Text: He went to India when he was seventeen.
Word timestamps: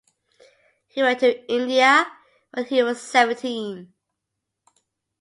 He 0.87 1.03
went 1.03 1.19
to 1.19 1.47
India 1.47 2.11
when 2.55 2.65
he 2.65 2.81
was 2.81 2.99
seventeen. 2.99 3.93